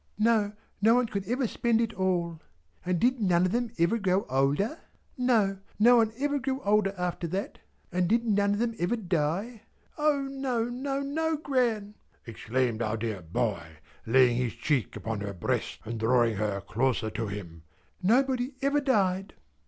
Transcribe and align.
"No! 0.17 0.53
Nobody 0.81 1.11
could 1.11 1.27
ever 1.27 1.45
spend 1.47 1.79
it 1.79 1.93
all." 1.93 2.41
"And 2.83 2.99
did 2.99 3.19
none 3.21 3.45
of 3.45 3.51
them 3.51 3.69
ever 3.77 3.99
grow 3.99 4.25
older?" 4.31 4.79
"No! 5.15 5.59
Nobody 5.77 6.13
ever 6.17 6.39
grew 6.39 6.59
older 6.63 6.95
after 6.97 7.27
that." 7.27 7.59
"And 7.91 8.07
did 8.09 8.25
none 8.25 8.53
of 8.53 8.57
them 8.57 8.73
ever 8.79 8.95
die?" 8.95 9.61
"O, 9.99 10.21
no, 10.23 10.63
no, 10.63 11.01
no, 11.01 11.37
Gran!" 11.37 11.93
exclaimed 12.25 12.81
our 12.81 12.97
dear 12.97 13.21
boy, 13.21 13.77
laying 14.07 14.37
his 14.37 14.53
cheek 14.55 14.95
upon 14.95 15.19
her 15.21 15.33
breast, 15.33 15.81
and 15.85 15.99
drawing 15.99 16.37
her 16.37 16.61
closer 16.61 17.11
to 17.11 17.27
him. 17.27 17.61
"Nobody 18.01 18.55
ever 18.63 18.81
died." 18.81 19.35